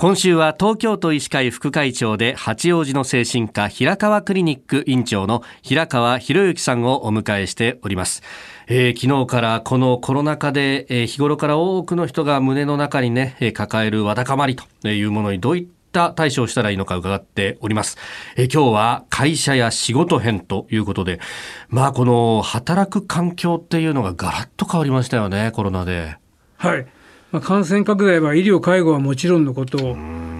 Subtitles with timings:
[0.00, 8.22] 今週は東京都医師会副会長で八王子の精神科平川クリニック院長の平川博之さんをお迎えしております。
[8.66, 17.98] えー、昨日からこのコロナ禍で、えー、日頃から多くの人が胸の中にね、え、抱えるわだかまりというものにどういった対処をしたらいいのか伺っております。
[18.38, 21.20] え今日は会社や仕事編ということで、
[21.68, 26.16] まあこの働く環境っていうのがガラッと変わりましたよね、コロナで。
[26.56, 26.86] はい。
[27.32, 29.96] まあ、感染拡大は医療介護はもちろんのこと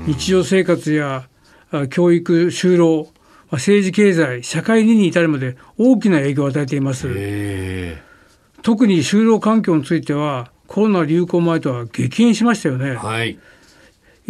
[0.07, 1.29] 日常生活や
[1.91, 3.09] 教育就労
[3.53, 7.09] 政治経済社会に至るまで大きな影響を与えています。
[8.63, 13.39] 特に就労環境についてはコロナ流行前とは激変しましたよね、はい、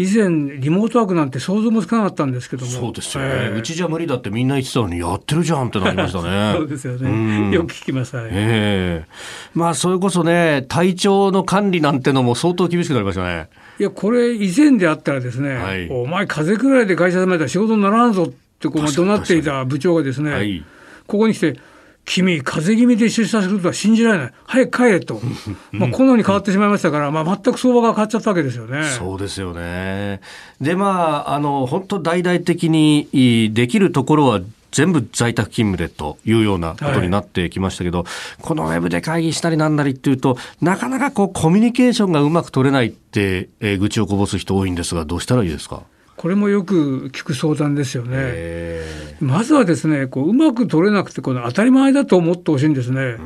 [0.01, 2.73] 以前リモートワークなんて想像もつかなかったんですけども。
[2.73, 6.55] そうですよね、えー、うちじゃ無理だってみんな言ってたのにやってるじゃんってなりましたね。
[6.57, 7.55] そうですよね。
[7.55, 13.49] よく聞きます、はい、えー、まあそれこそね体調の管理なんてのも相当厳しくなりましたね。
[13.79, 20.65] いやこれ以前であったらですね、はい、お前風邪くらいで会社でめたら仕事にならんぞってこう怒鳴っていた部長がですね、はい、
[21.07, 21.57] ここに来て
[22.05, 25.21] 君、風邪気味で出社するとは信じられない、早く帰れと、
[25.71, 28.85] まあ、このように変わってしまいましたから、まあ、全く相場が変わっちゃったわけですよね。
[28.99, 30.21] そうですよね
[30.61, 34.41] で、まあ、あの本当、大々的にできるところは
[34.73, 38.07] 全部在宅勤務でというようなことになってきましたけど、はい、
[38.41, 45.83] このウェブで会議したりなんなりっていうと、なかなかこうコミュニケーションがうまく取れないって、えー、愚痴をこぼす人多いんですが、どうしたらいいですか？
[46.21, 48.83] これもよく聞く相談ですよね。
[49.21, 53.17] まずはですね、こううまく取れなくてこの当たり前だと思ってほしいんですね。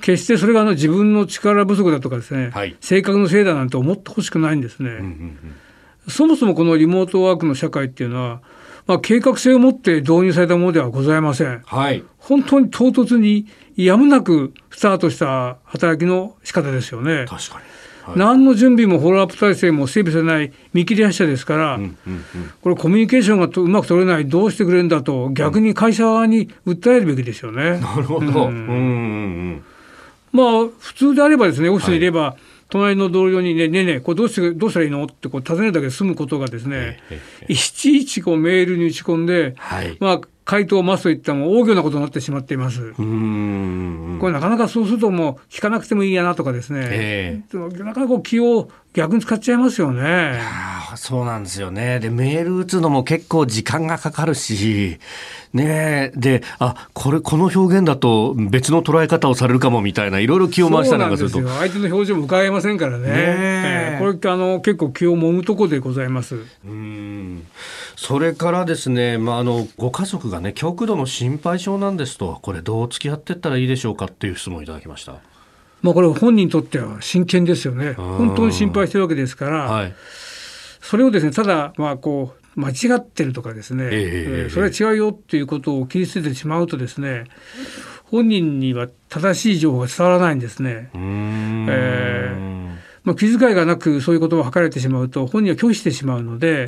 [0.00, 4.90] 決してそれがあの自分の力不足だとかですね、はい、性格のせいだなんて思ってほしくないんですね。
[6.08, 8.42] そもそもこのリモートワークの社会っていうのは、
[8.86, 11.62] まあ、計画性を持って導入されたものではございません。
[11.66, 17.24] はい、本当に唐突にやむなくスタートした働きの仕方ですよね。
[17.28, 17.64] 確かに
[18.16, 21.80] 何の準備もフォローアップ体制も整備されない見切り発車ですから、
[22.62, 27.78] これ、コミュニケーションがうまく取れない、どうしてくれるんだと、逆に会社側に訴えるべきですよね。
[27.80, 29.62] なるほど、うん。
[30.32, 30.46] まあ、
[30.78, 32.58] 普通であればですね、オフィスにいれば、はい。
[32.70, 37.00] 隣の同僚にね、ねえねえ、これどうしてどうしたらいいのってこう尋ねるだけで済むことがですね、
[37.48, 42.94] いちいちこうメールに打ち込んで、はい、まあ、回答を待つといったも大行なことになってしまっています。
[42.94, 50.40] これなかなかそうするともう聞かなくてもいいやなとかですね、えー、なかなかこう気を逆に使っちゃいますよね。
[50.96, 52.00] そうなんですよね。
[52.00, 54.98] で、メール打つのも結構時間がかかるし、
[55.52, 61.46] ねで、あ、これ、この表現だと別の捉え方をされるかもみたいな、いろいろ気を回したりなんかすると。
[61.46, 63.06] 相手の表情も伺えませんからね。
[63.06, 66.36] ねえー、これ、あの、結構気を揉むとこでございます。
[66.64, 67.46] うん。
[67.98, 75.16] それからですね、まあ、あの、ご家族がね、極度の心配性なんですと、これどう付き合っていったらいいでしょうかっていう質問をいただきました。
[75.82, 77.94] まあ、これ本人にとっては真剣ですよね。
[77.94, 79.94] 本当に心配してるわけですから、はい、
[80.80, 87.24] それをですね、ただ、まあ、こう、間違ってるとかですね、えー、それは違うよっていうことを切り捨ててしまうとですね、
[88.04, 90.90] 本人には正しい情報が伝わらないんですね。
[90.94, 92.47] えー
[93.08, 96.66] まあ、気遣いがなくそういうことを図られてしまうと本人は拒否してしまうので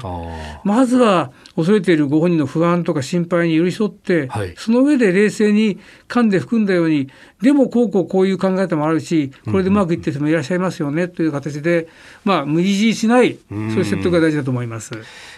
[0.65, 5.79] まずは恐れているご本人の不安とか心配に寄り添って、はい、その上で冷静に
[6.09, 7.11] 噛んで含んだように
[7.43, 11.89] でもこうこうこういう考え方もあるしこれでうまくいってる人もいらっしゃいますよねという形で、
[12.25, 14.93] まあ、無理強いしないそういう説得が大事だと思います。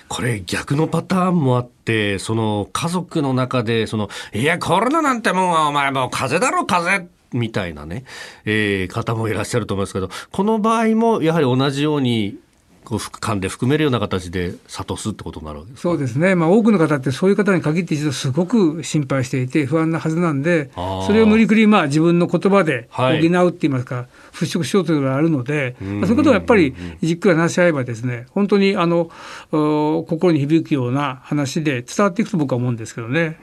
[0.08, 8.04] これ逆のパターンもあって、その家族の中で、その、いや、コロナなんてもう、お前もう風邪だろ、風邪みたいなね、
[8.44, 12.38] えー、方もいらっしゃると思いますけど、この場合もやはり同じように
[12.84, 23.18] こう噛んで含めるような形で諭すってことになるわけですそうですね、まあ、多くの方ってそういう方に限って一度すごく心配していて不安なはずなんでそれを無理くりまあ自分の言葉で補うっ
[23.52, 29.10] て言いますか、はい、払拭しようというのがあるので、まあ、そういうことはやっぱりじっくり話し合えばですね本当にあの
[29.50, 33.38] 心に響くような話で伝わっていくと僕は思うんですけどね。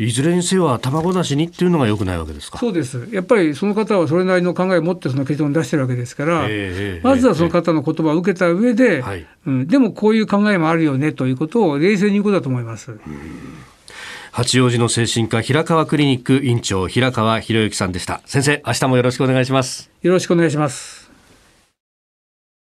[0.00, 2.58] いずれにせよ卵なしにっていうのがよくないわけですか。
[2.58, 3.08] そうです。
[3.10, 12.96] やっぱりその方はそれなりの考えを持ってその結論を出してるわけですから、えー、まずはその方の言葉を受けた上で、えーうん、でもこういう考えもあるよねということを冷静に言うことだと思います。
[14.30, 18.20] 八王子の精神科平川クリニック院長平川博之さんでした。
[18.24, 19.90] 先生明日もよろしくお願いします。
[20.02, 20.97] よろしくお願いします